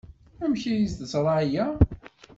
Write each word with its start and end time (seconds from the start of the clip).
Amek 0.43 0.63
ay 0.71 0.87
teẓra 0.97 1.33
aya? 1.43 1.65